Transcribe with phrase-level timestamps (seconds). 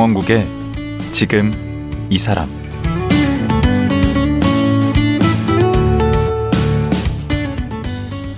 [0.00, 0.46] 강원국의
[1.12, 1.52] 지금
[2.08, 2.48] 이 사람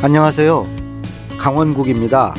[0.03, 0.67] 안녕하세요.
[1.39, 2.35] 강원국입니다.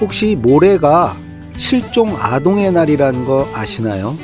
[0.00, 1.14] 혹시 모레가
[1.56, 4.16] 실종 아동의 날이라는 거 아시나요?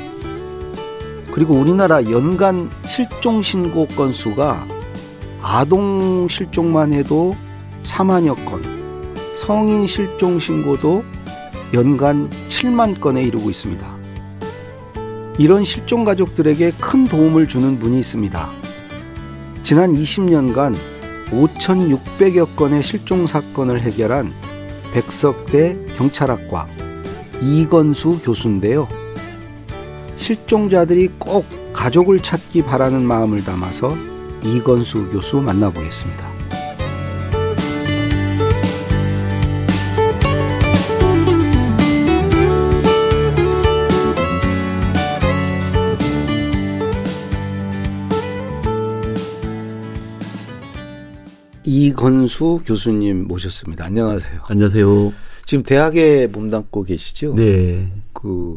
[1.31, 4.67] 그리고 우리나라 연간 실종 신고 건수가
[5.41, 7.33] 아동 실종만 해도
[7.85, 8.61] 4만여 건,
[9.33, 11.01] 성인 실종 신고도
[11.73, 13.95] 연간 7만 건에 이르고 있습니다.
[15.37, 18.49] 이런 실종 가족들에게 큰 도움을 주는 분이 있습니다.
[19.63, 20.75] 지난 20년간
[21.31, 24.31] 5,600여 건의 실종 사건을 해결한
[24.93, 26.67] 백석대 경찰학과
[27.41, 28.87] 이건수 교수인데요.
[30.15, 33.95] 실종자들이 꼭 가족을 찾기 바라는 마음을 담아서
[34.43, 36.34] 이건수 교수 만나보겠습니다.
[52.05, 53.85] 이건수 교수님 모셨습니다.
[53.85, 54.41] 안녕하세요.
[54.47, 55.11] 안녕하세요.
[55.47, 57.33] 지금 대학에 몸담고 계시죠?
[57.33, 57.91] 네.
[58.13, 58.53] 그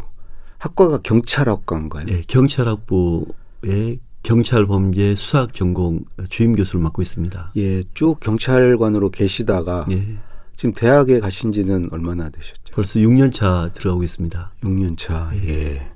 [0.58, 2.04] 학과가 경찰학과인가요?
[2.04, 7.52] 네, 경찰학부의 경찰 범죄 수사학 전공 주임 교수를 맡고 있습니다.
[7.56, 10.19] 예, 쭉 경찰관으로 계시다가 예.
[10.54, 12.74] 지금 대학에 가신 지는 얼마나 되셨죠?
[12.74, 14.52] 벌써 6년 차 들어가고 있습니다.
[14.62, 15.30] 6년 차.
[15.46, 15.91] 예.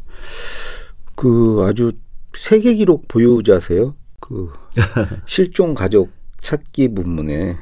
[1.15, 1.93] 그 아주
[2.35, 3.95] 세계 기록 보유자세요.
[4.21, 4.51] 그
[5.27, 7.57] 실종 가족 찾기 부문에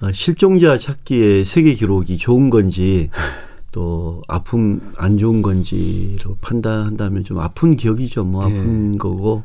[0.00, 3.10] 아, 실종자 찾기의 세계 기록이 좋은 건지
[3.72, 8.24] 또 아픔 안 좋은 건지로 판단한다면 좀 아픈 기억이죠.
[8.24, 8.98] 뭐 아픈 예.
[8.98, 9.42] 거고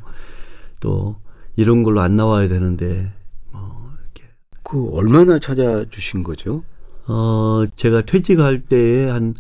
[0.80, 1.18] 또
[1.56, 3.12] 이런 걸로 안 나와야 되는데
[3.52, 4.30] 뭐 이렇게
[4.64, 6.64] 그 얼마나 찾아주신 거죠?
[7.08, 9.34] 어 제가 퇴직할 때에 한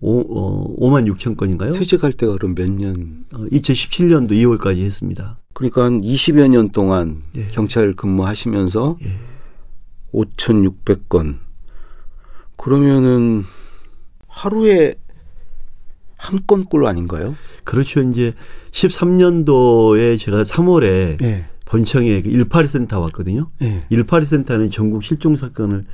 [0.00, 1.72] 5, 어, 5만 6천 건인가요?
[1.72, 3.24] 퇴직할 때가 그럼 몇 년?
[3.32, 5.38] 어, 2017년도 2월까지 했습니다.
[5.62, 7.46] 그러니까 한 20여 년 동안 예.
[7.52, 9.12] 경찰 근무하시면서 예.
[10.12, 11.36] 5,600건.
[12.56, 13.44] 그러면은
[14.26, 14.96] 하루에
[16.16, 17.36] 한 건꼴 아닌가요?
[17.62, 18.00] 그렇죠.
[18.00, 18.34] 이제
[18.72, 21.44] 13년도에 제가 3월에 예.
[21.66, 23.48] 본청에 그 182센터 왔거든요.
[23.62, 23.86] 예.
[23.88, 25.84] 182센터는 전국 실종 사건을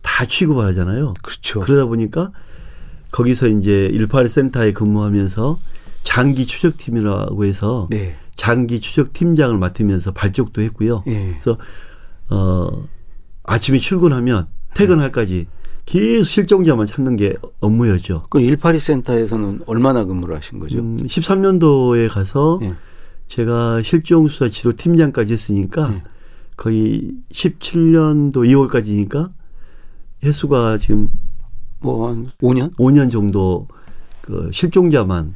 [0.00, 1.12] 다 취급을 하잖아요.
[1.22, 1.60] 그렇죠.
[1.60, 2.32] 그러다 보니까
[3.10, 5.58] 거기서 이제 182센터에 근무하면서
[6.02, 8.16] 장기 추적팀이라고 해서 네.
[8.36, 11.02] 장기 추적 팀장을 맡으면서 발족도 했고요.
[11.06, 11.30] 예.
[11.30, 11.58] 그래서
[12.30, 12.86] 어
[13.44, 15.46] 아침에 출근하면 퇴근할까지
[15.86, 18.26] 계속 실종자만 찾는 게 업무였죠.
[18.30, 20.78] 그럼 182 센터에서는 얼마나 근무를 하신 거죠?
[20.78, 22.74] 음, 13년도에 가서 예.
[23.28, 26.02] 제가 실종 수사 지도 팀장까지 했으니까 예.
[26.56, 29.30] 거의 17년도 2월까지니까
[30.24, 31.10] 횟수가 지금
[31.80, 32.74] 뭐 한 5년?
[32.76, 33.68] 5년 정도
[34.22, 35.34] 그 실종자만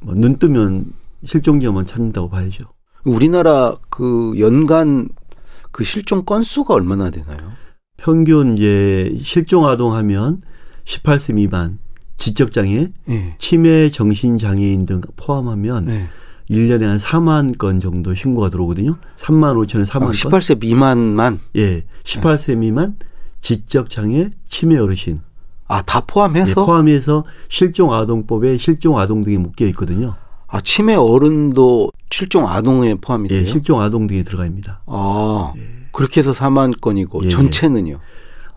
[0.00, 0.92] 뭐눈 뜨면
[1.26, 2.64] 실종자만 찾는다고 봐야죠.
[3.04, 5.08] 우리나라 그 연간
[5.70, 7.52] 그 실종 건수가 얼마나 되나요?
[7.96, 10.40] 평균 이제 실종 아동 하면
[10.84, 11.78] 18세 미만
[12.16, 13.34] 지적 장애, 예.
[13.38, 16.08] 치매 정신 장애인 등 포함하면 네.
[16.48, 18.98] 일 1년에 한 4만 건 정도 신고가 들어오거든요.
[19.16, 20.12] 3만 5천에 4만 아, 건.
[20.12, 21.84] 18세 미만만 예.
[22.04, 22.96] 18세 미만
[23.40, 25.18] 지적 장애 치매 어르신
[25.66, 30.16] 아다 예, 포함해서 포함해서 실종 아동법에 실종 아동 등이 묶여 있거든요.
[30.46, 33.40] 아 치매 어른도 실종 아동에 포함이 돼요?
[33.40, 34.82] 예, 실종 아동 등이 들어갑니다.
[34.86, 35.52] 아
[35.92, 37.28] 그렇게 해서 4만 건이고 예.
[37.28, 37.98] 전체는요?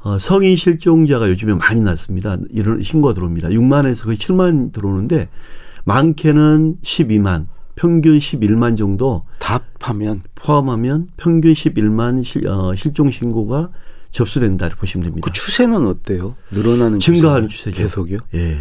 [0.04, 2.38] 어, 성인 실종자가 요즘에 많이 났습니다.
[2.52, 3.50] 이런 신고가 들어옵니다.
[3.50, 5.28] 6만에서 거의 7만 들어오는데
[5.86, 13.70] 많게는 12만, 평균 11만 정도 답하면 포함하면 평균 11만 실, 어, 실종 신고가
[14.12, 15.26] 접수된다 보시면 됩니다.
[15.26, 16.36] 그 추세는 어때요?
[16.52, 17.74] 늘어나는 증가하는 추세는?
[17.76, 17.78] 추세죠.
[17.78, 18.20] 계속이요?
[18.36, 18.58] 예.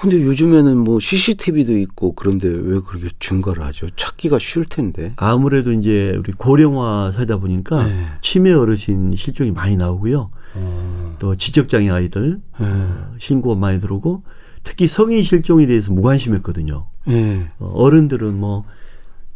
[0.00, 3.88] 근데 요즘에는 뭐 CCTV도 있고 그런데 왜 그렇게 증가를 하죠?
[3.96, 5.12] 찾기가 쉬울 텐데.
[5.16, 8.06] 아무래도 이제 우리 고령화 사다 보니까 네.
[8.22, 10.30] 치매 어르신 실종이 많이 나오고요.
[10.54, 11.16] 어.
[11.18, 12.64] 또 지적장애 아이들 예.
[12.64, 14.22] 어, 신고가 많이 들어오고
[14.62, 16.86] 특히 성인 실종에 대해서 무관심했거든요.
[17.08, 17.48] 예.
[17.58, 18.64] 어, 어른들은 뭐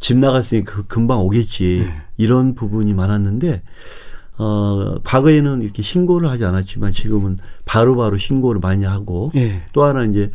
[0.03, 2.01] 집 나갔으니 그 금방 오겠지 네.
[2.17, 3.63] 이런 부분이 많았는데
[4.37, 9.63] 어 과거에는 이렇게 신고를 하지 않았지만 지금은 바로바로 신고를 많이 하고 예.
[9.71, 10.29] 또 하나 이제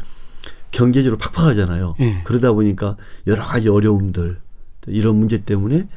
[0.70, 1.96] 경제적으로 팍팍하잖아요.
[2.00, 2.20] 예.
[2.24, 4.38] 그러다 보니까 여러 가지 어려움들
[4.82, 5.88] 또 이런 문제 때문에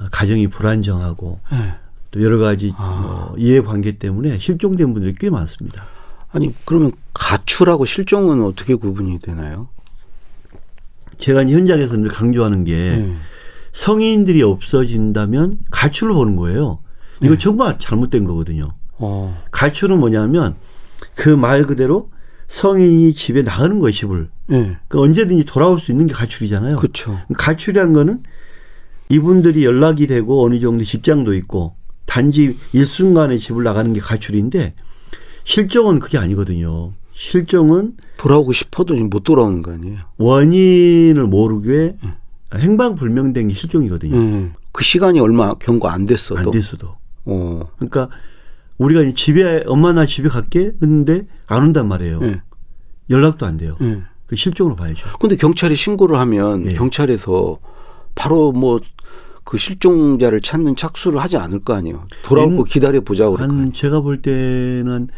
[0.00, 1.74] 어, 가정이 불안정하고 예.
[2.10, 3.00] 또 여러 가지 아.
[3.28, 5.86] 뭐 이해관계 때문에 실종된 분들이 꽤 많습니다.
[6.30, 9.68] 아니 그러면 가출하고 실종은 어떻게 구분이 되나요?
[11.18, 13.16] 제가 현장에서 늘 강조하는 게 예.
[13.72, 16.78] 성인들이 없어진다면 가출을 보는 거예요.
[17.20, 17.38] 이거 네.
[17.38, 18.72] 정말 잘못된 거거든요.
[18.98, 19.40] 어.
[19.50, 20.56] 가출은 뭐냐면
[21.14, 22.10] 그 말 그대로
[22.48, 24.28] 성인이 집에 나가는 거예요, 집을.
[24.52, 24.76] 예.
[24.88, 26.76] 그 언제든지 돌아올 수 있는 게 가출이잖아요.
[26.76, 27.18] 그렇죠.
[27.36, 28.22] 가출이란 거는
[29.10, 31.74] 이분들이 연락이 되고 어느 정도 직장도 있고
[32.06, 34.74] 단지 일순간에 집을 나가는 게 가출인데
[35.44, 36.92] 실종은 그게 아니거든요.
[37.12, 39.98] 실종은 돌아오고 싶어도 못 돌아오는 거 아니에요.
[40.16, 41.96] 원인을 모르게
[42.54, 44.16] 행방불명된 게 실종이거든요.
[44.16, 44.50] 예.
[44.72, 46.40] 그 시간이 얼마 경과 안 됐어도.
[46.40, 46.96] 안 됐어도.
[47.24, 47.60] 어.
[47.76, 48.08] 그러니까
[48.78, 52.20] 우리가 이제 집에 엄마 나 집에 갈게 했는데 안 온단 말이에요.
[52.22, 52.40] 예.
[53.10, 53.76] 연락도 안 돼요.
[53.80, 54.02] 예.
[54.26, 55.06] 그 실종으로 봐야죠.
[55.20, 56.74] 근데 경찰에 신고를 하면 예.
[56.74, 57.58] 경찰에서
[58.14, 58.80] 바로 뭐
[59.44, 62.06] 그 실종자를 찾는 착수를 하지 않을 거 아니에요.
[62.22, 63.36] 돌아오고 엔- 기다려 보자고.
[63.38, 65.08] 한 제가 볼 때는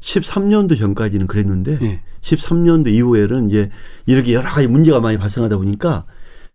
[0.00, 2.00] 13년도 전까지는 그랬는데 예.
[2.20, 3.70] 13년도 이후에는 이제
[4.06, 6.04] 이렇게 여러 가지 문제가 많이 발생하다 보니까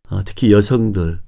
[0.09, 1.21] 어, 특히 여성들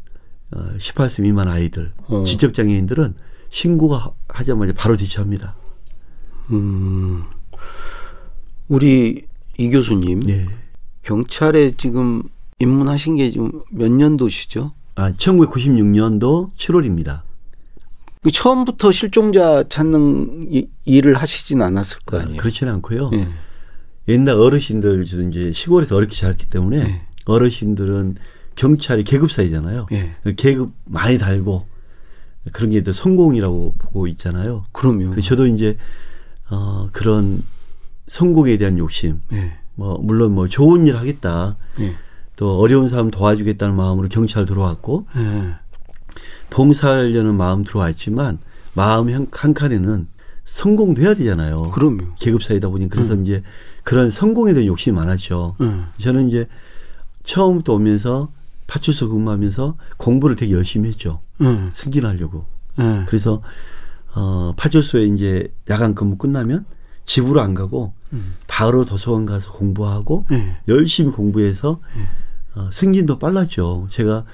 [0.54, 2.26] 어, 18세 미만 아이들 어.
[2.26, 3.14] 지적 장애인들은
[3.58, 5.56] 신고가 하- 하자마자 바로 대처합니다.
[6.50, 7.24] 음.
[8.68, 9.28] 우리
[9.58, 10.48] 이 교수님 예.
[11.04, 12.24] 경찰에 지금
[12.58, 14.74] 입문하신 게 지금 몇 년도시죠?
[14.96, 17.22] 아, 1996년도 7월입니다.
[18.24, 22.38] 그 처음부터 실종자 찾는 이- 일을 하시진 않았을 거 아니에요.
[22.42, 23.12] 그렇지는 않고요.
[23.14, 23.28] 예.
[24.08, 27.02] 옛날 어르신들 이제 시골에서 어렵게 자랐기 때문에 예.
[27.26, 28.16] 어르신들은
[28.56, 29.86] 경찰이 계급 사이잖아요.
[29.92, 30.16] 예.
[30.38, 31.68] 계급 많이 달고
[32.52, 34.66] 그런 게더 성공이라고 보고 있잖아요.
[34.72, 35.20] 그럼요.
[35.22, 35.78] 저도 이제
[36.50, 37.44] 어 그런
[38.08, 39.54] 성공에 대한 욕심, 예.
[39.76, 41.96] 뭐 물론 뭐 좋은 일 하겠다, 예.
[42.36, 45.56] 또 어려운 사람 도와주겠다는 마음으로 경찰 들어왔고 예.
[46.50, 48.40] 봉사하려는 마음 들어왔지만
[48.74, 50.08] 마음 한, 한 칸에는
[50.44, 51.72] 성공돼야 되잖아요.
[51.72, 52.16] 그럼요.
[52.20, 52.90] 계급 사이다 보니 음.
[52.90, 53.42] 그래서 이제
[53.84, 55.56] 그런 성공에 대한 욕심이 많았죠.
[55.62, 56.04] 예.
[56.04, 56.48] 저는 이제
[57.24, 58.30] 처음부터 오면서
[58.68, 61.22] 파출소 근무하면서 공부를 되게 열심히 했죠.
[61.42, 61.70] 예.
[61.74, 62.46] 승진하려고.
[62.80, 63.06] 예.
[63.08, 63.42] 그래서
[64.16, 66.66] 어 파출소에 이제 야간 근무 끝나면
[67.06, 68.36] 집으로 안 가고 음.
[68.48, 70.58] 바로 도서관 가서 공부하고 예.
[70.68, 71.80] 열심히 공부해서
[72.56, 73.88] 어, 승진도 빨랐죠.
[73.90, 74.26] 제가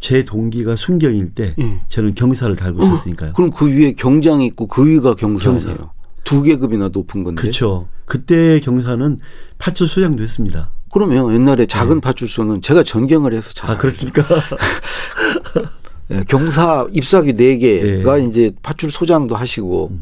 [0.00, 1.80] 제 동기가 순경일 때 예.
[1.88, 3.32] 저는 경사를 달고 어머, 있었으니까요.
[3.32, 5.58] 그럼 그 위에 경장이 있고 그 위가 경사예요.
[5.58, 5.90] 경사.
[6.24, 7.40] 두 계급이나 높은 건데.
[7.40, 7.88] 그렇죠.
[8.04, 9.18] 그때 경사는
[9.58, 10.70] 파출소장도 했습니다.
[10.92, 13.74] 그러면 옛날에 작은 파출소는 제가 전경을 해서 잘 네.
[13.74, 14.22] 아 그렇습니까?
[16.10, 18.24] 예, 경사 입사기 네 개가 예.
[18.24, 18.28] 음.
[18.28, 19.92] 이제 파출 소장도 하시고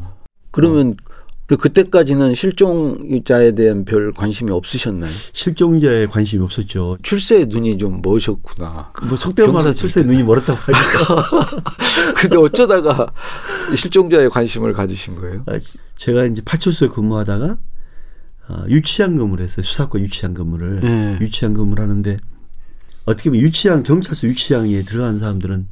[0.51, 0.95] 그러면
[1.47, 5.09] 그리고 그때까지는 실종자에 대한 별 관심이 없으셨나요?
[5.31, 6.97] 실종자에 관심이 없었죠.
[7.01, 8.91] 출세에 눈이 좀 머셨구나.
[9.07, 11.63] 뭐 속대로 말하면 경사 출세 눈이 멀었다고 하니까.
[12.19, 13.13] 근데 어쩌다가
[13.77, 15.43] 실종자에 관심을 가지신 거예요?
[15.47, 15.57] 아,
[15.95, 17.57] 제가 이제 파출소에 근무하다가
[18.49, 19.63] 아, 유치원 근무를 했어요.
[19.63, 20.81] 수사권 유치원 근무를.
[20.83, 21.17] 예.
[21.21, 22.17] 유치원 근무를 하는데
[23.05, 25.67] 어떻게 보면 유치원 경찰서 유치원에 들어가는 사람들은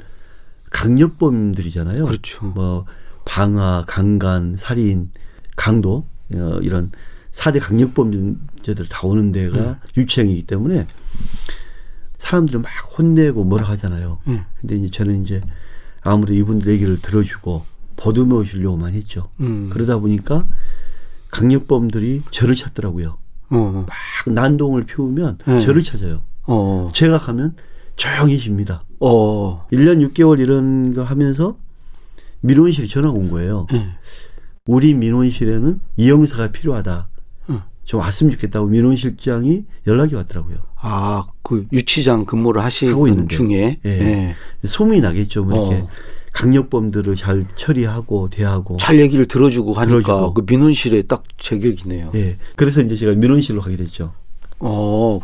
[0.75, 2.05] 강력범들이잖아요.
[2.05, 2.45] 그렇죠.
[2.47, 2.85] 뭐
[3.23, 5.09] 방화, 강간, 살인,
[5.55, 6.91] 강도 어, 이런
[7.31, 9.75] 사대 강력범죄들 다 오는 데가 음.
[9.97, 10.87] 유치원이기 때문에
[12.17, 14.19] 사람들을 막 혼내고 뭐라 하잖아요.
[14.27, 14.43] 음.
[14.59, 15.41] 근데 이제 저는 이제
[16.01, 17.65] 아무래도 이분들 얘기를 들어주고
[17.95, 19.29] 보듬어 주려고만 했죠.
[19.39, 19.69] 음.
[19.71, 20.47] 그러다 보니까
[21.31, 23.17] 강력범들이 저를 찾더라고요.
[23.49, 25.59] 어, 막 난동을 피우면 음.
[25.61, 26.21] 저를 찾아요.
[26.43, 27.55] 어, 제가 가면
[27.95, 28.83] 조용해집니다.
[28.99, 31.57] 어, 1년 6개월 이런 거 하면서
[32.41, 33.67] 민원실에 전화가 온 거예요.
[33.73, 33.87] 예.
[34.67, 37.07] 우리 민원실에는 이 형사가 필요하다.
[37.49, 37.61] 응.
[37.83, 40.57] 좀 왔으면 좋겠다고 민원실장이 연락이 왔더라고요.
[40.77, 43.35] 아, 그 유치장 근무를 하시는 하고 있는데.
[43.35, 43.89] 중에 예.
[43.89, 44.35] 예.
[44.67, 45.43] 소문이 나겠죠.
[45.45, 45.87] 뭐 이렇게 어.
[46.33, 48.77] 강력범들을 잘 처리하고 대하고.
[48.77, 50.33] 잘 얘기를 들어주고 하니까 들어주고.
[50.33, 52.11] 그 민원실에 딱 제격이네요.
[52.15, 52.37] 예.
[52.55, 54.13] 그래서 이제 제가 민원실로 가게 됐죠.
[54.59, 55.19] 어,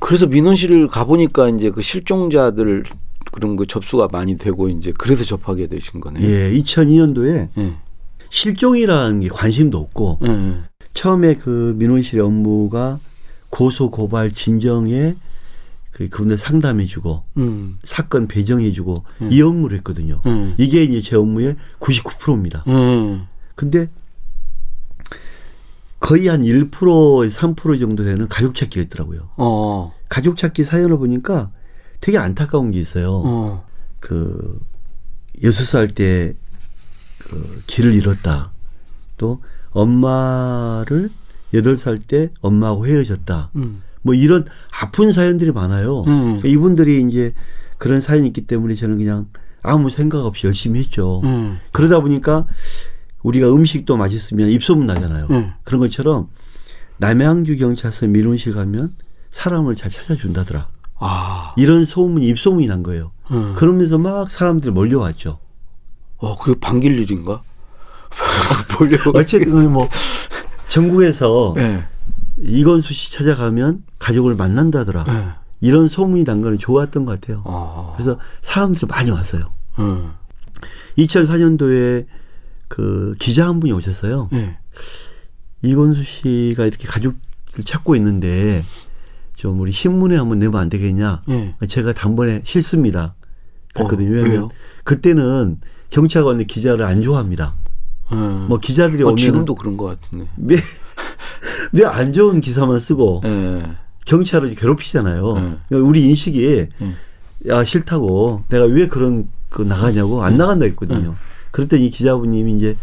[0.00, 2.84] 그래서 민원실을 가보니까 이제 그 실종자들
[3.32, 6.26] 그런 거 접수가 많이 되고 이제 그래서 접하게 되신 거네요.
[6.26, 6.52] 예.
[6.52, 7.76] 2002년도에 예.
[8.30, 10.56] 실종이라는 게 관심도 없고 예.
[10.94, 12.98] 처음에 그 민원실의 업무가
[13.50, 15.14] 고소 고발 진정에
[15.92, 17.78] 그 그분들 상담해주고 음.
[17.84, 19.28] 사건 배정해주고 음.
[19.30, 20.20] 이 업무를 했거든요.
[20.26, 20.54] 음.
[20.56, 22.64] 이게 이제 제 업무의 99%입니다.
[22.68, 23.26] 음.
[23.54, 23.88] 근데
[26.10, 29.28] 거의 한 1%에서 3% 정도 되는 가족 찾기가 있더라고요.
[29.36, 29.94] 어.
[30.08, 31.52] 가족 찾기 사연을 보니까
[32.00, 33.22] 되게 안타까운 게 있어요.
[33.24, 33.64] 어.
[34.00, 34.58] 그
[35.44, 36.34] 여섯 살 때
[37.20, 38.50] 그 길을 잃었다.
[39.18, 39.40] 또
[39.70, 41.10] 엄마를
[41.54, 43.50] 여덟 살 때 엄마하고 헤어졌다.
[43.54, 43.82] 음.
[44.02, 44.46] 뭐 이런
[44.80, 46.02] 아픈 사연들이 많아요.
[46.08, 46.40] 음.
[46.44, 47.34] 이분들이 이제
[47.78, 49.28] 그런 사연이 있기 때문에 저는 그냥
[49.62, 51.20] 아무 생각 없이 열심히 했죠.
[51.22, 51.58] 음.
[51.70, 52.46] 그러다 보니까
[53.22, 55.26] 우리가 음식도 맛있으면 입소문 나잖아요.
[55.30, 55.52] 음.
[55.64, 56.28] 그런 것처럼
[56.98, 58.94] 남양주 경찰서 민원실 가면
[59.30, 60.68] 사람을 잘 찾아준다더라.
[60.98, 61.54] 아.
[61.56, 63.12] 이런 소문이 입소문이 난 거예요.
[63.30, 63.54] 음.
[63.56, 65.38] 그러면서 막 사람들이 몰려왔죠.
[66.18, 67.42] 어, 그게 반길 일인가?
[68.78, 68.98] 몰려.
[69.14, 69.88] 어쨌든 뭐
[70.68, 71.84] 전국에서 예.
[72.38, 75.04] 이건수 씨 찾아가면 가족을 만난다더라.
[75.04, 75.28] 네.
[75.60, 77.42] 이런 소문이 난 거는 좋았던 것 같아요.
[77.46, 77.92] 아.
[77.96, 79.52] 그래서 사람들이 많이 왔어요.
[79.78, 80.12] 음.
[80.98, 82.06] 2004년도에
[82.70, 84.28] 그 기자 한 분이 오셨어요.
[84.30, 84.56] 네.
[85.60, 87.18] 이건수 씨가 이렇게 가족을
[87.64, 88.62] 찾고 있는데
[89.34, 91.22] 좀 우리 신문에 한번 내면 안 되겠냐?
[91.26, 91.56] 네.
[91.68, 93.16] 제가 단번에 싫습니다.
[93.74, 94.08] 그랬거든요.
[94.08, 94.48] 어, 왜냐면?
[94.84, 95.58] 그때는
[95.90, 97.54] 경찰관이 기자를 안 좋아합니다.
[98.12, 98.46] 음.
[98.48, 100.30] 뭐 기자들이 어, 오면 지금도 그런 것 같은데.
[101.72, 103.62] 왜 안 좋은 기사만 쓰고 예.
[104.06, 105.34] 경찰을 괴롭히잖아요.
[105.34, 105.40] 네.
[105.68, 106.96] 그러니까 우리 인식이 음.
[107.48, 111.16] 야 싫다고 내가 왜 그런 거 나가냐고 안 나간다 했거든요.
[111.50, 112.76] 그랬더니 이 기자분님이 이제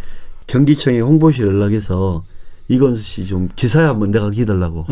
[0.47, 2.24] 경기청에 홍보실 연락해서
[2.67, 4.86] 이건수 씨 좀 기사에 한번 내가 해달라고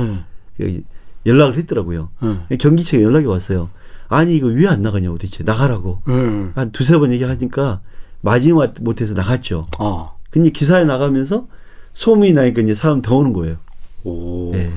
[0.61, 0.81] 예.
[1.25, 2.09] 연락을 했더라고요.
[2.51, 2.57] 예.
[2.57, 3.69] 경기청에 연락이 왔어요.
[4.07, 6.51] 아니 이거 왜 안 나가냐고 대체 나가라고 음.
[6.55, 7.81] 한 두세 번 얘기하니까
[8.21, 9.67] 마지막 못해서 나갔죠.
[9.79, 10.11] 아.
[10.29, 11.47] 근데 기사에 나가면서
[11.93, 13.57] 소문이 나니까 이제 사람 더 오는 거예요.
[14.03, 14.53] 오.
[14.55, 14.71] 예.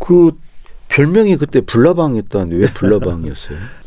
[0.00, 0.32] 그
[0.88, 3.58] 별명이 그때 불나방이었다는데 왜 불나방이었어요?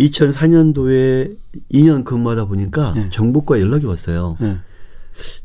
[0.00, 1.36] 2004년도에
[1.72, 3.08] 2년 근무하다 보니까 네.
[3.10, 4.36] 정보과 연락이 왔어요.
[4.42, 4.56] 예.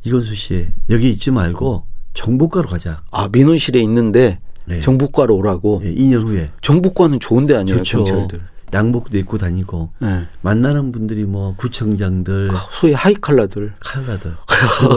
[0.04, 1.84] 이건수 씨 여기 있지 말고
[2.14, 3.02] 정보과로 가자.
[3.12, 4.82] 아 민원실에 있는데 네.
[4.82, 5.82] 정보과로 오라고.
[5.84, 8.04] 예, 2년 후에 정보과는 좋은데 아니에요 좋죠.
[8.06, 8.42] 경찰들.
[8.74, 10.28] 양복도 입고 다니고 예.
[10.42, 13.74] 만나는 분들이 뭐 구청장들, 소위 하이칼라들.
[13.80, 14.36] 칼라들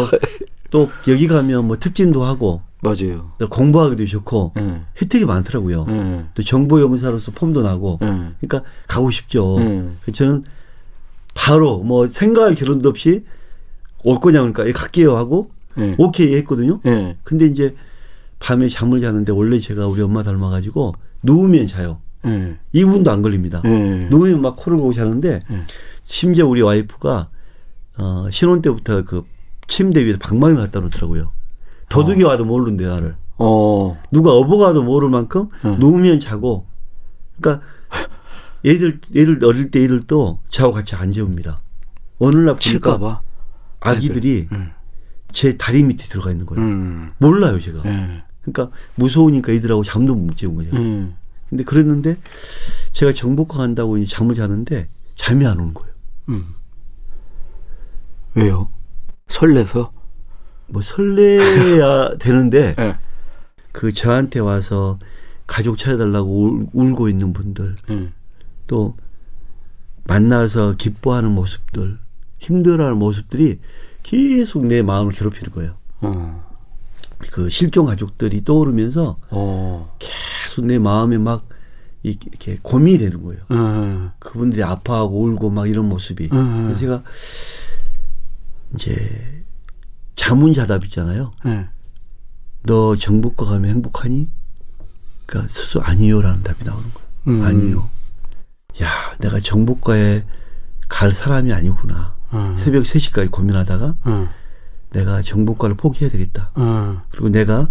[0.71, 3.33] 또 여기 가면 뭐 특진도 하고 맞아요.
[3.39, 4.83] 또 공부하기도 좋고 예.
[5.03, 5.87] 혜택이 많더라고요.
[5.89, 6.25] 예.
[6.35, 8.07] 또 정보용사로서 폼도 나고 예.
[8.41, 9.57] 그러니까 가고 싶죠.
[9.59, 9.99] 음.
[10.03, 10.45] 그래서 저는
[11.35, 13.25] 바로 뭐 생각할 겨를도 없이
[14.05, 15.97] 올 거냐 그러니까 예, 갈게요 하고 예.
[15.99, 16.81] 오케이 했거든요.
[16.87, 17.17] 예.
[17.25, 17.75] 근데 이제
[18.39, 20.95] 밤에 잠을 자는데 원래 제가 우리 엄마 닮아가지고
[21.25, 22.01] 누우면 자요.
[22.27, 22.57] 예.
[22.75, 23.61] 2분도 안 걸립니다.
[23.65, 24.09] 예.
[24.11, 25.65] 누우면 막 코를 고고 자는데 음.
[26.05, 27.29] 심지어 우리 와이프가
[27.99, 29.25] 어, 신혼 때부터 그
[29.67, 31.33] 침대 위에 방망이를 갖다 놓더라고요.
[31.89, 33.17] 도둑이 와도 모르는데 나를.
[33.39, 34.01] 어.
[34.11, 35.79] 누가 어버가도 모를 만큼 음.
[35.79, 36.67] 누우면 자고.
[37.41, 37.65] 그러니까
[38.65, 41.61] 애들 애들 어릴 때 애들도 저하고 같이 안 재웁니다.
[42.19, 43.21] 어느 날 보니까 칠까봐.
[43.81, 44.73] 아기들이 음.
[45.33, 46.65] 제 다리 밑에 들어가 있는 거예요.
[46.65, 47.13] 음.
[47.19, 47.83] 몰라요 제가.
[47.85, 48.25] 예.
[48.43, 50.73] 그러니까 무서우니까 애들하고 잠도 못 재운 거예요.
[50.75, 51.15] 음.
[51.49, 52.17] 근데 그랬는데
[52.93, 55.95] 제가 정복과 간다고 잠을 자는데 잠이 안 오는 거예요.
[56.31, 56.45] 음.
[58.35, 58.71] 왜요?
[59.29, 59.93] 설레서?
[60.69, 62.97] 뭐 설레야 되는데 예.
[63.73, 64.99] 그 저한테 와서
[65.47, 68.13] 가족 찾아달라고 울, 울고 있는 분들 음.
[68.67, 68.97] 또
[70.05, 71.99] 만나서 기뻐하는 모습들
[72.39, 73.59] 힘들어하는 모습들이
[74.03, 75.75] 계속 내 마음을 괴롭히는 거예요.
[76.01, 76.47] 어.
[77.33, 79.97] 그 실종 가족들이 떠오르면서 어.
[79.99, 81.49] 계속 내 마음에 막
[82.05, 83.43] 이- 이렇게 고민이 되는 거예요.
[83.51, 84.11] 음.
[84.19, 86.29] 그분들이 아파하고 울고 막 이런 모습이.
[86.33, 86.63] 음.
[86.65, 87.03] 그래서 제가
[88.75, 89.38] 이제
[90.19, 91.31] 자문자답 있잖아요.
[91.47, 91.69] 예.
[92.65, 94.29] 너 정복과 가면 행복하니?
[95.25, 97.09] 그러니까 스스로 아니요라는 답이 나오는 거예요.
[97.29, 97.45] 음.
[97.45, 97.89] 아니요.
[98.83, 98.89] 야,
[99.21, 100.25] 내가 정복과에
[100.89, 102.17] 갈 사람이 아니구나.
[102.35, 102.57] 음.
[102.59, 104.29] 새벽 3시까지 고민하다가 음.
[104.91, 106.51] 내가 정복과를 포기해야 되겠다.
[106.59, 106.99] 음.
[107.11, 107.69] 그리고 내가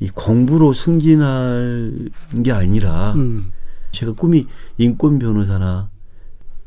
[0.00, 2.08] 이 공부로 승진할
[2.42, 3.52] 게 아니라 음.
[3.92, 4.46] 제가 꿈이
[4.78, 5.90] 인권 변호사나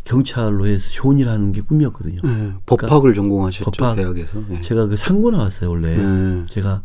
[0.04, 2.20] 경찰로 해서 하는 게 꿈이었거든요.
[2.26, 2.54] 예.
[2.66, 3.96] 법학을 전공하셨죠 법학.
[3.96, 4.44] 대학에서.
[4.52, 4.62] 예.
[4.62, 5.96] 제가 그 상고 나왔어요, 원래.
[5.96, 6.46] 음.
[6.50, 6.82] 제가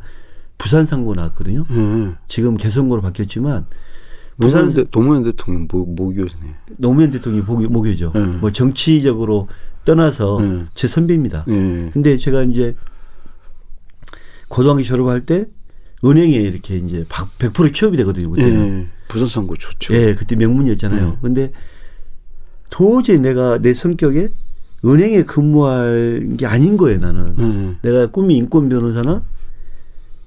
[0.56, 1.64] 부산 상고 나왔거든요.
[1.70, 2.16] 음.
[2.28, 3.66] 지금 개성고로 바뀌었지만
[4.38, 6.30] 부산 노무현, 대, 노무현 대통령 모, 모교네.
[6.76, 8.12] 노무현 대통령이 모교, 모교죠.
[8.14, 8.38] 음.
[8.40, 9.48] 뭐 정치적으로
[9.84, 10.68] 떠나서 음.
[10.74, 11.44] 제 선배입니다.
[11.48, 11.90] 예.
[11.92, 12.76] 근데 제가 이제
[14.48, 15.46] 고등학교 졸업할 때
[16.04, 18.30] 은행에 이렇게 이제 100% 취업이 되거든요.
[18.30, 18.78] 그때는.
[18.78, 18.98] 예.
[19.08, 19.94] 부산 선거 좋죠.
[19.94, 21.06] 예, 그때 명문이었잖아요.
[21.06, 21.16] 음.
[21.22, 21.50] 근데
[22.70, 24.28] 도저히 내가 내 성격에
[24.84, 27.34] 은행에 근무할 게 아닌 거예요, 나는.
[27.38, 27.78] 음.
[27.82, 29.22] 내가 꿈이 인권 변호사나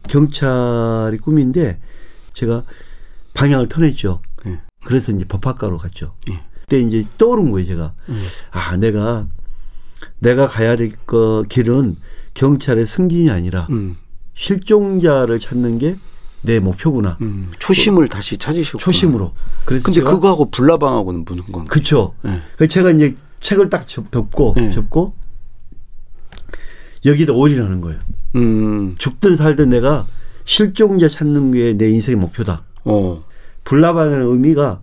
[0.09, 1.79] 경찰이 꿈인데
[2.33, 2.63] 제가
[3.33, 4.21] 방향을 터냈죠.
[4.47, 4.59] 예.
[4.83, 6.13] 그래서 이제 법학과로 갔죠.
[6.31, 6.41] 예.
[6.61, 7.93] 그때 이제 떠오른 거예요, 제가.
[8.09, 8.19] 음.
[8.51, 9.27] 아, 내가
[10.19, 11.95] 내가 가야 될 거 길은
[12.33, 13.97] 경찰의 승진이 아니라 음.
[14.35, 15.95] 실종자를 찾는 게
[16.43, 17.17] 내 목표구나.
[17.21, 17.51] 음.
[17.59, 18.79] 초심을 다시 찾으셨고.
[18.79, 19.33] 초심으로.
[19.65, 21.69] 그래서 근데 그거하고 불나방하고는 무슨 관계?
[21.69, 22.15] 그쵸.
[22.25, 22.41] 예.
[22.57, 24.71] 그래서 제가 이제 책을 딱 접- 덮고 네.
[24.71, 25.13] 접고
[27.05, 27.99] 여기다 올인하는 거예요.
[28.35, 28.95] 음.
[28.97, 30.07] 죽든 살든 내가
[30.45, 32.63] 실종자 찾는 게 내 인생의 목표다.
[32.85, 33.23] 어.
[33.63, 34.81] 불나방의 의미가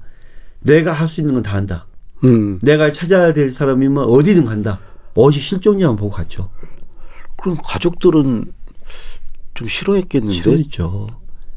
[0.61, 1.87] 내가 할 수 있는 건 다 한다.
[2.25, 2.59] 음.
[2.63, 4.81] 내가 찾아야 될 사람이면 어디든 간다.
[5.15, 6.51] 오직 실종자만 보고 갔죠.
[7.41, 8.53] 그럼 가족들은
[9.55, 11.09] 좀 싫어했겠는데 싫어했죠.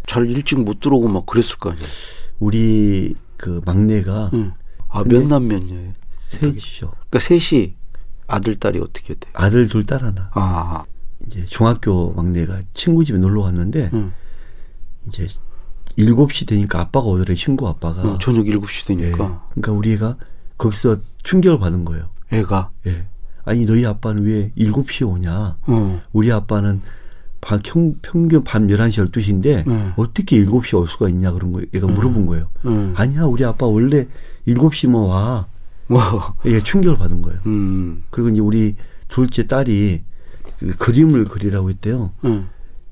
[0.07, 1.87] 잘 일찍 못 들어오고 막 그랬을 거 아니에요.
[2.39, 4.53] 우리 그 막내가 응.
[4.89, 5.93] 아, 근데- 몇 남몇녀예요?
[6.11, 6.93] 셋이죠.
[7.09, 7.75] 그러니까 셋이
[8.27, 9.29] 아들 딸이 어떻게 돼?
[9.33, 10.29] 아들 둘 딸 하나.
[10.33, 10.83] 아.
[11.27, 14.11] 이제 중학교 막내가 친구 집에 놀러 갔는데 응.
[15.07, 15.27] 이제
[15.97, 18.01] 7시 되니까 아빠가 오더래 친구 아빠가.
[18.01, 18.95] 어, 저녁 7시 예.
[19.03, 20.17] 되니까 그러니까 우리 애가
[20.57, 22.09] 거기서 충격을 받은 거예요.
[22.31, 23.05] 애가 예.
[23.43, 25.57] 아니 너희 아빠는 왜 7시에 오냐?
[25.67, 26.01] 어.
[26.13, 26.81] 우리 아빠는
[27.41, 29.93] 밤, 평, 평균 밤 11시 12시인데 네.
[29.97, 32.49] 어떻게 7시에 올 수가 있냐 그런 거 얘가 물어본 거예요.
[32.65, 32.93] 음.
[32.95, 34.07] 아니야 우리 아빠 원래
[34.47, 35.47] 7시면 와.
[35.87, 35.99] 뭐
[36.45, 37.39] 이게 충격을 받은 거예요.
[37.47, 38.03] 음.
[38.11, 38.75] 그리고 이제 우리
[39.09, 40.03] 둘째 딸이
[40.59, 42.11] 그 그림을 그리라고 했대요.
[42.23, 42.47] 음.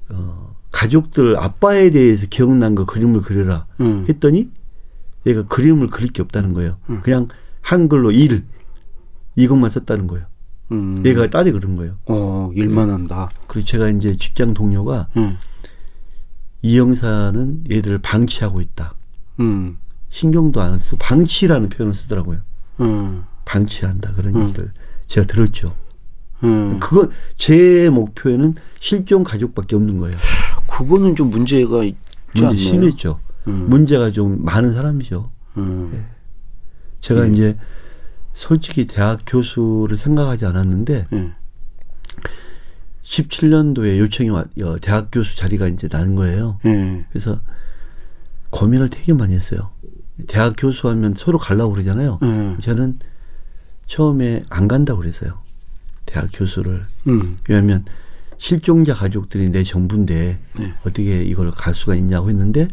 [0.10, 4.06] 어, 가족들 아빠에 대해서 기억난 거 그림을 그려라 음.
[4.10, 4.50] 했더니
[5.27, 6.77] 얘가 그림을 그릴 게 없다는 거예요.
[6.89, 7.01] 음.
[7.01, 7.27] 그냥
[7.62, 8.44] 한글로 일
[9.36, 10.25] 이것만 썼다는 거예요.
[10.72, 11.04] 음.
[11.06, 11.98] 얘가 딸이 그런 거예요.
[12.06, 13.30] 어, 일만 한다.
[13.48, 15.38] 그리고 제가 이제 직장 동료가 음.
[16.62, 18.94] 이 형사는 얘들을 방치하고 있다.
[19.40, 19.78] 음.
[20.10, 22.40] 신경도 안 쓰고 방치라는 표현을 쓰더라고요.
[22.82, 23.24] 음.
[23.46, 24.48] 방치한다 그런 음.
[24.48, 24.72] 얘기를
[25.08, 25.76] 제가 들었죠.
[26.44, 26.80] 음.
[26.80, 30.16] 그거 제 목표에는 실종 가족밖에 없는 거예요.
[30.68, 31.98] 그거는 좀 문제가 있지
[32.36, 32.58] 문제?
[32.58, 33.20] 심했죠.
[33.48, 33.66] 음.
[33.70, 35.32] 문제가 좀 많은 사람이죠.
[35.58, 36.06] 음.
[37.02, 37.34] 제가 음.
[37.34, 37.58] 이제
[38.39, 41.31] 솔직히 대학 교수를 생각하지 않았는데 예.
[43.03, 46.58] 17년도에 요청이 왔, 어, 대학 교수 자리가 이제 난 거예요.
[46.63, 47.05] 예.
[47.10, 47.41] 그래서
[48.50, 49.72] 고민을 되게 많이 했어요.
[50.27, 52.19] 대학 교수하면 서로 가려고 그러잖아요.
[52.24, 52.58] 예.
[52.62, 53.00] 저는
[53.88, 55.39] 처음에 안 간다고 그랬어요.
[56.05, 56.86] 대학 교수를.
[57.08, 57.38] 음.
[57.50, 57.84] 왜냐하면
[58.38, 60.74] 실종자 가족들이 내 정부인데 네.
[60.86, 62.69] 어떻게 이걸 갈 수가 있냐고 했는데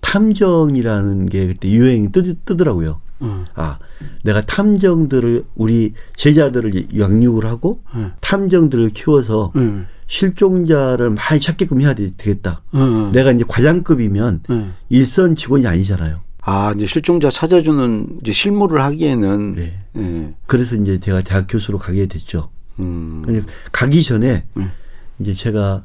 [0.00, 3.00] 탐정이라는 게 그때 유행이 뜨, 뜨더라고요.
[3.22, 3.44] 음.
[3.54, 3.78] 아,
[4.22, 8.12] 내가 탐정들을 우리 제자들을 양육을 하고 예.
[8.20, 9.86] 탐정들을 키워서 음.
[10.06, 12.62] 실종자를 많이 찾게끔 해야 되- 되겠다.
[12.74, 13.10] 음.
[13.12, 14.74] 내가 이제 과장급이면 음.
[14.88, 16.20] 일선 직원이 아니잖아요.
[16.42, 19.78] 아, 이제 실종자 찾아주는 이제 실무를 하기에는 네.
[19.96, 20.34] 예.
[20.46, 22.50] 그래서 이제 제가 대학 교수로 가게 됐죠.
[22.78, 23.44] 음.
[23.72, 24.70] 가기 전에 음.
[25.18, 25.82] 이제 제가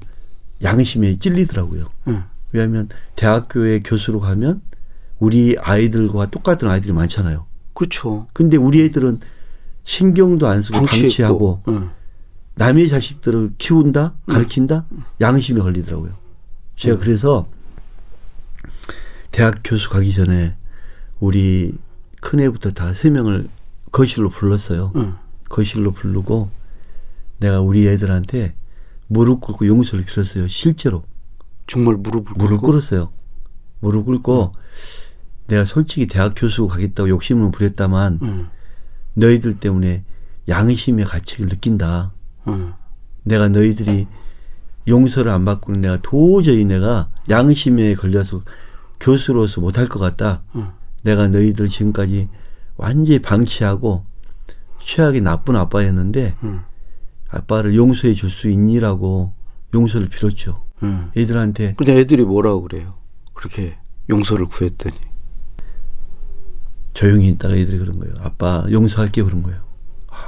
[0.62, 1.86] 양심에 찔리더라고요.
[2.08, 2.24] 음.
[2.52, 4.62] 왜냐하면 대학교에 교수로 가면
[5.24, 7.46] 우리 아이들과 똑같은 아이들이 많잖아요.
[7.74, 8.28] 그렇죠.
[8.34, 9.20] 근데 우리 애들은
[9.86, 11.92] 신경도 안 쓰고 방치하고 음.
[12.56, 14.86] 남의 자식들을 키운다, 가르친다,
[15.22, 16.12] 양심에 걸리더라고요.
[16.76, 17.48] 제가 그래서
[19.32, 20.56] 대학 교수 가기 전에
[21.22, 21.74] 우리
[22.20, 23.48] 큰 애부터 다 세 명을
[23.94, 24.92] 거실로 불렀어요.
[24.98, 25.16] 음.
[25.48, 26.50] 거실로 부르고
[27.40, 28.56] 내가 우리 애들한테
[29.08, 30.48] 무릎 꿇고 용서를 빌었어요.
[30.50, 31.04] 실제로
[31.68, 32.62] 정말 무릎을 무릎?
[32.62, 33.10] 꿇었어요.
[33.80, 34.52] 무릎 꿇고
[35.48, 38.48] 내가 솔직히 대학 교수 가겠다고 욕심을 부렸다만 음.
[39.14, 40.04] 너희들 때문에
[40.48, 42.12] 양심의 가치를 느낀다.
[42.48, 42.74] 음.
[43.24, 44.08] 내가 너희들이
[44.88, 48.42] 용서를 안 받고는 내가 도저히 내가 양심에 걸려서
[49.00, 50.44] 교수로서 못할 것 같다.
[50.56, 50.70] 음.
[51.04, 52.30] 내가 너희들 지금까지
[52.78, 54.06] 완전히 방치하고
[54.82, 56.62] 최악의 나쁜 아빠였는데 음.
[57.30, 59.34] 아빠를 용서해 줄 수 있니라고
[59.74, 60.64] 용서를 빌었죠.
[60.84, 61.12] 음.
[61.16, 62.96] 애들한테 근데 애들이 뭐라고 그래요?
[63.34, 63.78] 그렇게
[64.10, 64.96] 용서를 구했더니.
[66.94, 68.14] 조용히 있다가 애들이 그런 거예요.
[68.22, 69.60] 아빠 용서할게 그런 거예요.
[70.08, 70.26] 하,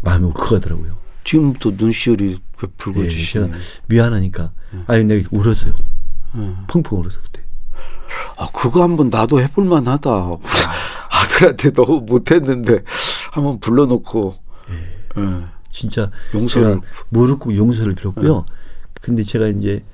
[0.00, 0.96] 마음이 울컥하더라고요.
[1.24, 3.46] 지금도 눈시울이 예, 붉어지시네.
[3.46, 4.52] 제가 미안하니까
[4.86, 5.74] 아니 내가 울었어요.
[6.34, 6.64] 음.
[6.68, 7.42] 펑펑 울었어 그때.
[8.38, 10.10] 아, 그거 한번 나도 해볼 만하다.
[11.10, 12.82] 아들한테 너무 못했는데
[13.32, 14.34] 한번 불러놓고.
[14.70, 15.58] 예.
[15.72, 18.46] 진짜 용서를 무릎 꿇고 용서를 빌었고요.
[19.00, 19.84] 근데 제가 이제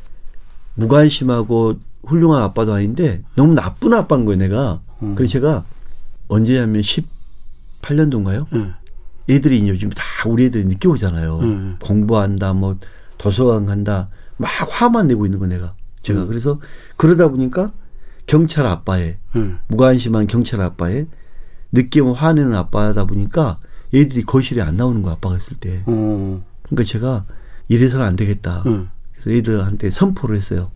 [0.74, 4.80] 무관심하고 훌륭한 아빠도 아닌데 너무 나쁜 아빠인 거예요, 내가.
[5.02, 5.14] 음.
[5.14, 5.64] 그래서 제가
[6.28, 8.46] 언제냐면 18년도인가요?
[8.56, 9.34] 예.
[9.34, 11.38] 애들이 요즘 다 우리 애들이 늦게 오잖아요.
[11.40, 11.76] 음.
[11.80, 12.76] 공부한다, 뭐
[13.18, 15.74] 도서관 간다, 막 화만 내고 있는 거 내가.
[16.02, 16.28] 제가 음.
[16.28, 16.60] 그래서
[16.96, 17.72] 그러다 보니까
[18.26, 19.54] 경찰 아빠에 예.
[19.68, 21.06] 무관심한 경찰 아빠에
[21.72, 23.58] 늦게 오면 화내는 아빠다 보니까
[23.92, 25.82] 애들이 거실에 안 나오는 거야 아빠가 있을 때.
[25.86, 26.42] 어.
[26.62, 27.24] 그러니까 제가
[27.68, 28.62] 이래서는 안 되겠다.
[28.66, 28.86] 예.
[29.12, 30.70] 그래서 애들한테 선포를 했어요.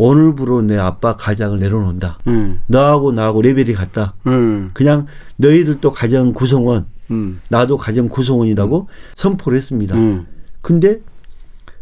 [0.00, 2.20] 오늘부로 내 아빠 가장을 내려놓는다.
[2.26, 2.58] 예.
[2.68, 4.14] 너하고 나하고 레벨이 같다.
[4.26, 4.70] 예.
[4.72, 7.40] 그냥 너희들도 가정 구성원, 음.
[7.50, 9.94] 나도 가정 구성원이라고 선포를 했습니다.
[9.96, 10.26] 음.
[10.62, 11.00] 근데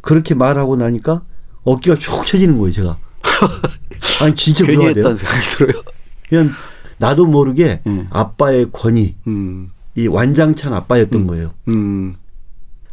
[0.00, 1.22] 그렇게 말하고 나니까
[1.62, 2.98] 어깨가 쭉 쳐지는 거예요, 제가.
[4.20, 4.86] 아니 진짜 괜히.
[4.86, 5.82] 했다는 생각이 들어요.
[6.28, 6.50] 그냥
[6.98, 8.08] 나도 모르게 음.
[8.10, 9.70] 아빠의 권위, 음.
[9.94, 11.52] 이 완장찬 아빠였던 거예요.
[11.68, 12.16] 음.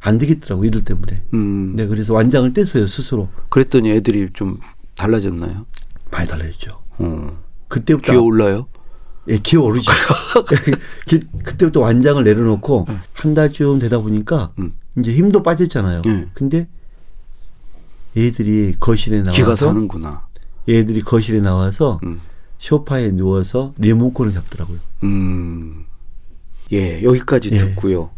[0.01, 1.23] 안 되겠더라고 이들 때문에.
[1.33, 1.73] 음.
[1.75, 3.27] 네, 그래서 완장을 뗐어요 스스로.
[3.49, 4.59] 그랬더니 애들이 좀
[4.95, 5.65] 달라졌나요?
[6.11, 6.81] 많이 달라졌죠.
[6.97, 7.37] 어.
[7.67, 8.67] 그때부터 기어 올라요?
[9.27, 9.91] 예, 기어 오르죠.
[11.07, 12.97] 기- 그때부터 완장을 내려놓고 네.
[13.13, 14.73] 한 달쯤 되다 보니까 음.
[14.97, 16.01] 이제 힘도 빠졌잖아요.
[16.03, 16.27] 네.
[16.33, 16.67] 근데
[18.15, 20.25] 애들이 거실에 기가 나와서 사는구나.
[20.69, 22.21] 애들이 거실에 나와서 음.
[22.59, 24.79] 소파에 누워서 리모컨을 잡더라고요.
[25.03, 25.85] 음.
[26.71, 27.57] 예, 여기까지 예.
[27.57, 28.11] 듣고요.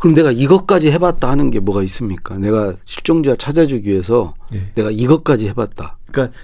[0.00, 2.38] 그럼 내가 이것까지 해봤다 하는 게 뭐가 있습니까?
[2.38, 4.72] 내가 실종자 찾아주기 위해서 예.
[4.74, 5.98] 내가 이것까지 해봤다.
[6.10, 6.36] 그러니까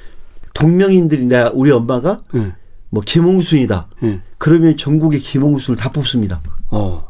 [0.52, 2.52] 동명인들이 내 우리 엄마가 예.
[2.90, 3.88] 뭐 김홍순이다.
[4.04, 4.20] 예.
[4.36, 6.42] 그러면 전국의 김홍순을 다 뽑습니다.
[6.70, 7.08] 어.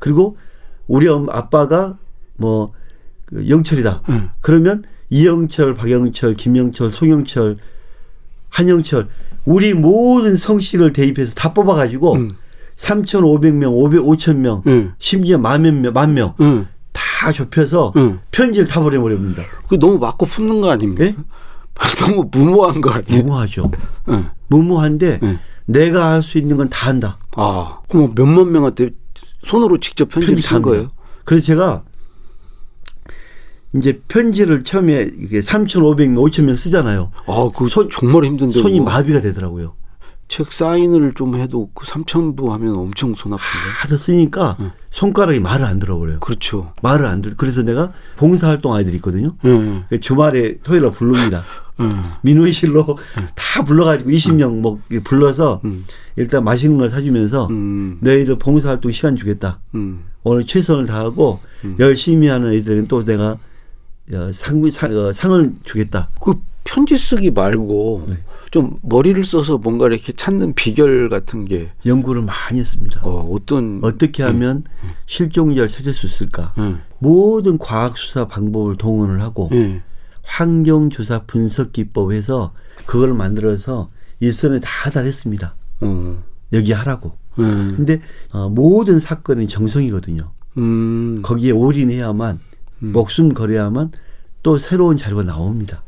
[0.00, 0.36] 그리고
[0.88, 1.98] 우리 엄 아빠가
[2.36, 4.02] 뭐그 영철이다.
[4.10, 4.28] 예.
[4.40, 7.58] 그러면 이영철, 박영철, 김영철, 송영철,
[8.48, 9.08] 한영철
[9.44, 12.30] 우리 모든 성씨를 대입해서 다 뽑아가지고 음.
[12.80, 14.92] 3,500명, 500, 5,000명, 응.
[14.98, 16.34] 심지어 만명, 명, 만 명.
[16.40, 16.66] 응.
[16.92, 18.20] 다 좁혀서 응.
[18.30, 19.42] 편지를 다 보내버립니다.
[19.68, 21.04] 그 너무 맞고 품는 거 아닙니까?
[21.04, 21.14] 예?
[22.00, 23.22] 너무 무모한 거 아니에요?
[23.22, 23.70] 무모하죠.
[24.08, 24.30] 응.
[24.48, 25.38] 무모한데 응.
[25.66, 27.18] 내가 할 수 있는 건 다 한다.
[27.36, 28.90] 아, 그럼 몇만 명한테
[29.44, 30.90] 손으로 직접 편지를 편지 쓴다 거예요?
[31.24, 31.82] 그래서 제가
[33.76, 37.12] 이제 편지를 처음에 이게 3,500명, 5,000명 쓰잖아요.
[37.26, 38.60] 아, 그 손 정말 힘든데.
[38.60, 38.80] 손이.
[38.80, 39.74] 마비가 되더라고요.
[40.30, 43.70] 책 사인을 좀 해도 그 3천부 하면 엄청 손 아픈데.
[43.82, 44.56] 하도 쓰니까
[44.90, 46.20] 손가락이 말을 안 들어버려요.
[46.20, 46.72] 그렇죠.
[46.82, 47.34] 말을 안 들.
[47.36, 49.34] 그래서 내가 봉사활동 아이들이 있거든요.
[49.44, 49.84] 응.
[49.88, 51.44] 그 주말에 토요일에 부릅니다.
[51.80, 52.00] 응.
[52.22, 52.96] 민원실로
[53.34, 55.84] 다 불러가지고 20명 뭐 이렇게 불러서 음.
[56.14, 57.98] 일단 맛있는 걸 사주면서 음.
[58.00, 59.58] 너희들 봉사활동 시간 주겠다.
[59.74, 60.04] 음.
[60.22, 61.40] 오늘 최선을 다하고
[61.80, 63.36] 열심히 하는 애들에게는 또 내가
[64.12, 66.08] 어, 상, 상, 어, 상을 주겠다.
[66.20, 68.18] 그 편지 쓰기 말고 네.
[68.50, 73.00] 좀 머리를 써서 뭔가 이렇게 찾는 비결 같은 게 연구를 많이 했습니다.
[73.04, 74.64] 어, 어떤 어떻게 하면
[75.06, 76.52] 실종자를 찾을 수 있을까?
[76.58, 76.80] 응.
[76.98, 79.82] 모든 과학 수사 방법을 동원을 하고 응.
[80.24, 82.52] 환경 조사 분석 기법에서
[82.86, 85.54] 그걸 만들어서 일선에 다 달했습니다.
[85.82, 86.22] 어.
[86.52, 87.12] 여기 하라고.
[87.38, 87.74] 응.
[87.76, 88.00] 근데
[88.32, 90.32] 어, 모든 사건은 정성이거든요.
[90.58, 91.22] 음.
[91.22, 92.40] 거기에 올인해야만
[92.80, 93.92] 목숨 걸어야만
[94.42, 95.82] 또 새로운 자료가 나옵니다.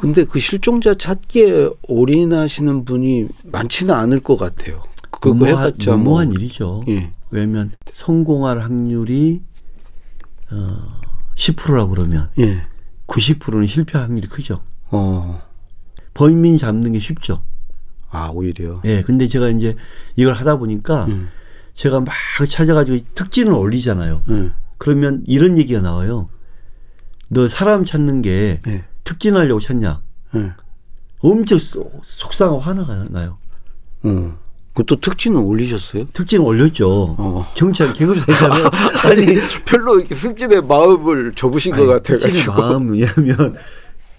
[0.00, 4.82] 근데 그 실종자 찾기에 올인하시는 분이 많지는 않을 것 같아요.
[5.10, 5.98] 그거 무모한, 해봤자 뭐.
[5.98, 6.84] 무모한 일이죠.
[6.88, 7.10] 예.
[7.30, 9.42] 왜냐하면 성공할 확률이
[10.50, 11.00] 어,
[11.34, 12.62] 10%라고 그러면 예.
[13.06, 14.62] 90%는 실패 확률이 크죠.
[14.90, 15.42] 어.
[16.14, 17.42] 범인 잡는 게 쉽죠.
[18.10, 18.80] 아 오히려.
[18.84, 19.02] 예.
[19.02, 19.76] 근데 제가 이제
[20.16, 21.28] 이걸 하다 보니까 음.
[21.74, 22.08] 제가 막
[22.48, 24.22] 찾아가지고 특징을 올리잖아요.
[24.30, 24.50] 예.
[24.78, 26.28] 그러면 이런 얘기가 나와요.
[27.28, 28.84] 너 사람 찾는 게 예.
[29.12, 30.00] 특진하려고 찾냐?
[30.36, 30.52] 예.
[31.20, 33.38] 엄청 속- 속상하고 화나가 나요.
[34.02, 34.38] 어.
[34.74, 36.06] 그또 특징은 올리셨어요?
[36.12, 37.16] 특징 올렸죠.
[37.18, 37.52] 어.
[37.56, 38.64] 경찰 계급사잖아요.
[39.10, 39.26] 아니
[39.64, 42.28] 별로 이렇게 승진의 마음을 접으신 것 같아가지고.
[42.28, 43.56] 특진의 마음 왜냐하면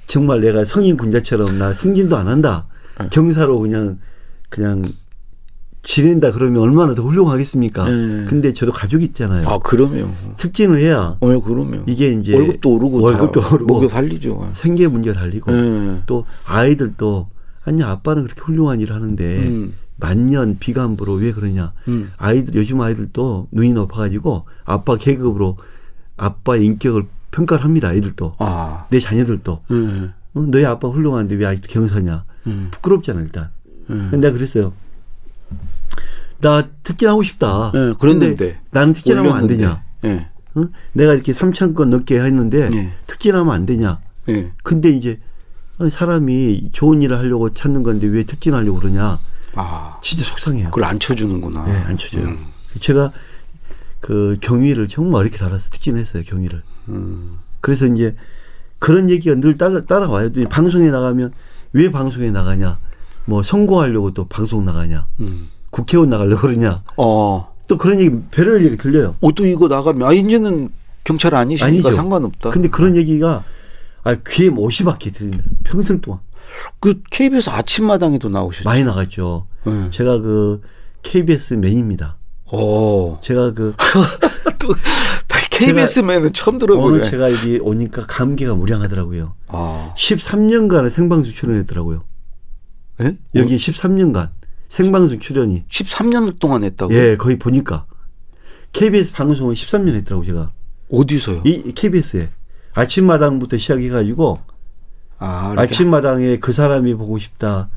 [0.08, 2.66] 정말 내가 성인 군자처럼 나 승진도 안 한다.
[3.00, 3.08] 네.
[3.12, 4.00] 경사로 그냥
[4.50, 4.84] 그냥
[5.82, 7.90] 지낸다 그러면 얼마나 더 훌륭하겠습니까?
[7.90, 8.26] 네.
[8.26, 9.48] 근데 저도 가족이 있잖아요.
[9.48, 10.14] 아 그러면.
[10.38, 11.84] 특진을 해야 어 그러면.
[11.88, 14.52] 이게 이제 월급도 오르고 월급도 다 오르고 먹여 살리죠.
[14.54, 16.02] 생계 문제 달리고 예.
[16.06, 17.28] 또 아이들도
[17.64, 19.74] 아니 아빠는 그렇게 훌륭한 일을 하는데 음.
[19.96, 21.74] 만년 비간부로 왜 그러냐?
[21.88, 22.12] 음.
[22.18, 25.58] 아이들 요즘 아이들도 눈이 높아가지고 아빠 계급으로
[26.18, 27.88] 아빠 인격을 평가를 합니다.
[27.90, 28.86] 아이들도 아.
[28.90, 29.76] 내 자녀들도 예.
[30.34, 32.26] 어, 너희 아빠 훌륭한데 왜 아직도 경사냐?
[32.48, 32.68] 음.
[32.72, 33.50] 부끄럽잖아 일단.
[33.90, 33.94] 예.
[33.94, 34.74] 근데 내가 그랬어요.
[36.42, 37.72] 나 특진하고 싶다.
[37.76, 38.36] 예, 그랬는데.
[38.36, 39.84] 근데 나는 특진하면 안 되냐?
[40.06, 40.28] 예.
[40.56, 40.68] 어?
[40.94, 42.94] 내가 이렇게 3천 건 넘게 했는데 예.
[43.08, 44.00] 특진하면 안 되냐?
[44.30, 44.52] 예.
[44.64, 45.20] 근데 이제
[45.92, 49.20] 사람이 좋은 일을 하려고 찾는 건데 왜 특진하려고 그러냐?
[49.56, 50.00] 아.
[50.02, 50.70] 진짜 속상해요.
[50.70, 51.66] 그걸 안 쳐주는구나.
[51.66, 52.26] 네, 안 쳐줘요.
[52.26, 52.46] 음.
[52.80, 53.12] 제가
[54.00, 56.64] 그 경위를 정말 어렵게 달아서 특진했어요, 경위를.
[56.90, 57.40] 음.
[57.62, 58.16] 그래서 이제
[58.78, 60.32] 그런 얘기가 늘 따라, 따라와요.
[60.32, 61.34] 또 방송에 나가면
[61.74, 62.80] 왜 방송에 나가냐?
[63.26, 65.08] 뭐 성공하려고 또 방송 나가냐?
[65.20, 65.50] 음.
[65.70, 66.84] 국회의원 나가려고 그러냐?
[66.98, 67.54] 어.
[67.68, 69.16] 또 그런 얘기, 별별 얘기 들려요.
[69.22, 70.70] 어, 또 이거 나가면, 아, 이제는
[71.04, 71.92] 경찰 아니시니까 아니죠.
[71.92, 72.50] 상관없다.
[72.50, 73.44] 근데 그런 얘기가
[74.04, 75.44] 아, 귀에 못이 박혀 들립니다.
[75.64, 76.20] 평생 동안.
[76.80, 78.64] 그 KBS 아침마당에도 나오셨죠.
[78.64, 79.46] 많이 나갔죠.
[79.68, 79.90] 음.
[79.92, 80.62] 제가 그
[81.04, 82.18] KBS 맨입니다.
[82.46, 83.20] 어.
[83.24, 83.76] 제가 그
[84.60, 84.74] 또,
[85.52, 87.10] KBS맨은 처음 오늘 들어보네.
[87.10, 89.36] 제가 여기 오니까 감기가 무량하더라고요.
[89.48, 89.94] 아.
[89.98, 92.04] 13년간을 생방송 출연했더라고요.
[93.02, 93.18] 예?
[93.36, 94.30] 여기 13년간
[94.68, 96.94] 생방송 출연이 13년 동안 했다고?
[96.94, 97.86] 예 거의 보니까
[98.72, 100.52] KBS 방송을 13년 했더라고 제가
[100.92, 101.44] 어디서요?
[101.46, 102.30] 이 KBS에
[102.74, 104.38] 아침마당부터 시작해가지고
[105.18, 107.70] 아, 이렇게 아침마당에 그 사람이 보고 싶다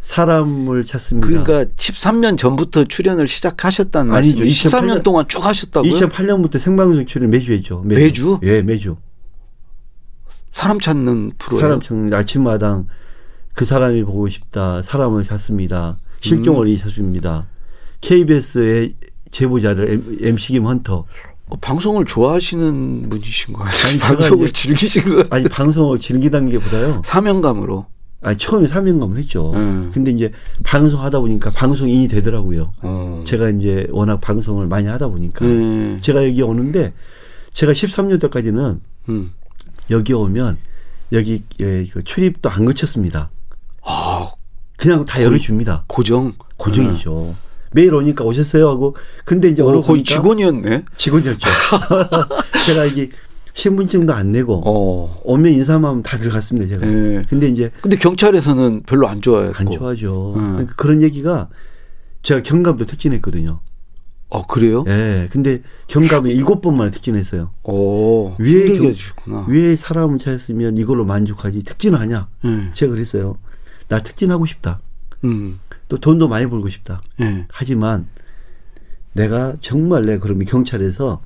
[0.00, 1.26] 사람을 찾습니다.
[1.26, 4.40] 그러니까 13년 전부터 출연을 시작하셨다는 아니죠.
[4.40, 4.68] 말이죠.
[4.68, 5.92] 13년 2008년 동안 쭉 하셨다고요?
[5.92, 7.82] 2008년부터 생방송 출연 매주 했죠.
[7.84, 8.40] 매주?
[8.42, 8.96] 예 매주.
[10.50, 11.60] 사람 찾는 프로예요.
[11.60, 12.88] 사람 찾는 아침마당
[13.52, 15.98] 그 사람이 보고 싶다 사람을 찾습니다.
[16.20, 16.78] 실종을 음.
[16.78, 17.46] 찾습니다.
[18.00, 18.94] KBS의
[19.30, 21.06] 제보자들 MC 김 헌터
[21.48, 23.84] 어, 방송을 좋아하시는 분이신 거 아니에요?
[23.86, 27.02] 아니, 방송을 이제- 즐기신 거 아니 방송을 즐기다는 게 보다요.
[27.04, 27.86] 사명감으로.
[28.24, 29.52] 아 처음에 사명감을 했죠.
[29.54, 29.90] 음.
[29.92, 30.30] 근데 이제
[30.62, 32.72] 방송하다 보니까 방송인이 되더라고요.
[32.82, 33.24] 어.
[33.26, 35.98] 제가 이제 워낙 방송을 많이 하다 보니까 음.
[36.00, 36.92] 제가 여기 오는데
[37.52, 39.32] 제가 13년 때까지는 음.
[39.90, 40.56] 여기 오면
[41.10, 43.30] 여기 예, 그 출입도 안 거쳤습니다.
[43.84, 44.30] 아,
[44.76, 45.84] 그냥 다 열어줍니다.
[45.86, 46.32] 고정.
[46.56, 47.34] 고정이죠.
[47.74, 50.84] 매일 오니까 오셨어요 하고 근데 이제 어, 거의 직원이었네.
[50.96, 51.40] 직원이었죠.
[52.66, 53.08] 제가 이게
[53.54, 55.20] 신분증도 안 내고 어.
[55.24, 56.86] 오면 인사만 하면 다 들어갔습니다 제가.
[56.86, 57.24] 예.
[57.28, 59.56] 근데 이제 근데 경찰에서는 별로 안 좋아했고.
[59.58, 60.34] 안 좋아하죠.
[60.36, 60.50] 음.
[60.52, 61.48] 그러니까 그런 얘기가
[62.22, 63.60] 제가 경감도 특진했거든요.
[64.28, 64.84] 어, 그래요?
[64.88, 65.28] 예.
[65.30, 67.50] 근데 경감에 일곱 번 만에 특진했어요.
[67.64, 68.34] 오.
[68.38, 68.94] 왜 힘들게
[69.26, 69.46] 경-.
[69.48, 72.28] 왜 사람을 찾았으면 이걸로 만족하지 특진하냐?
[72.44, 72.70] 예.
[72.74, 73.36] 제가 그랬어요.
[73.92, 74.80] 나 특진하고 싶다.
[75.24, 75.60] 음.
[75.90, 77.02] 또 돈도 많이 벌고 싶다.
[77.20, 77.44] 예.
[77.50, 78.06] 하지만
[79.12, 81.20] 내가 정말 내 그러면 경찰에서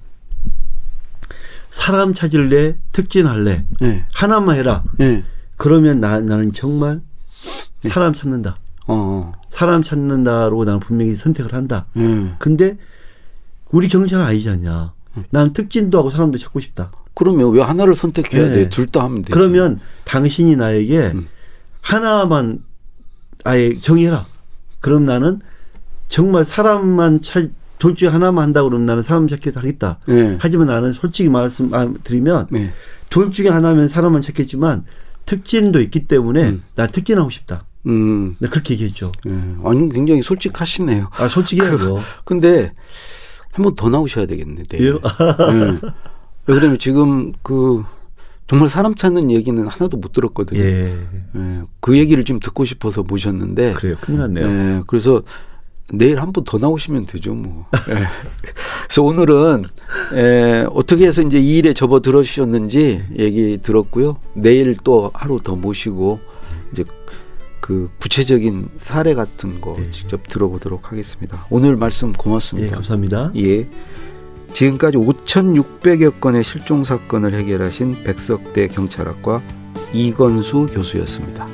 [1.70, 4.04] 사람 찾을래 특진할래 예.
[4.12, 4.82] 하나만 해라.
[4.98, 5.22] 예.
[5.56, 7.00] 그러면 나, 나는 정말
[7.82, 7.88] 네.
[7.88, 8.58] 사람 찾는다.
[8.88, 9.30] 어.
[9.50, 11.86] 사람 찾는다로 나는 분명히 선택을 한다.
[11.96, 12.34] 예.
[12.40, 12.76] 근데
[13.70, 14.92] 우리 경찰은 아니지 않냐.
[15.30, 16.90] 난 특진도 하고 사람도 찾고 싶다.
[17.14, 18.54] 그러면 왜 하나를 선택해야 네.
[18.54, 18.68] 돼?
[18.70, 19.30] 둘 다 하면 되지.
[19.32, 21.28] 그러면 당신이 나에게 음.
[21.90, 22.64] 하나만
[23.44, 24.26] 아예 정해라.
[24.80, 25.40] 그럼 나는
[26.08, 29.98] 정말 사람만 찾, 둘 중에 하나만 한다고 그러면 나는 사람 찾기 하겠다.
[30.08, 30.36] 예.
[30.40, 32.72] 하지만 나는 솔직히 말씀드리면 예.
[33.08, 34.84] 둘 중에 하나면 사람만 찾겠지만
[35.26, 36.62] 특진도 있기 때문에 음.
[36.74, 37.64] 나 특진하고 싶다.
[37.86, 38.34] 음.
[38.40, 39.12] 나 그렇게 얘기했죠.
[39.28, 39.30] 예.
[39.64, 41.08] 아니 굉장히 솔직하시네요.
[41.12, 42.00] 아 솔직히 해야죠.
[42.24, 42.72] 근데
[43.52, 44.64] 한 번 더 나오셔야 되겠네.
[44.68, 44.86] 내일.
[44.86, 44.90] 예?
[44.92, 45.78] 예.
[46.48, 47.84] 왜 그러면 지금 그
[48.48, 50.60] 정말 사람 찾는 얘기는 하나도 못 들었거든요.
[50.60, 50.94] 예.
[51.36, 51.62] 예.
[51.80, 53.72] 그 얘기를 좀 듣고 싶어서 모셨는데.
[53.74, 53.96] 그래요.
[54.00, 54.46] 큰일 났네요.
[54.46, 54.82] 예.
[54.86, 55.22] 그래서
[55.92, 57.66] 내일 한 번 더 나오시면 되죠, 뭐.
[57.90, 57.94] 예.
[58.86, 59.64] 그래서 오늘은
[60.14, 64.18] 에, 어떻게 해서 이제 이 일에 접어 들으셨는지 얘기 들었고요.
[64.34, 66.20] 내일 또 하루 더 모시고
[66.72, 66.84] 이제
[67.60, 69.90] 그 구체적인 사례 같은 거 예.
[69.90, 71.44] 직접 들어보도록 하겠습니다.
[71.50, 72.74] 오늘 말씀 예, 고맙습니다.
[72.76, 73.32] 감사합니다.
[73.36, 73.68] 예.
[74.52, 79.42] 지금까지 5,600여 건의 실종 사건을 해결하신 백석대 경찰학과
[79.92, 81.46] 이건수 교수였습니다.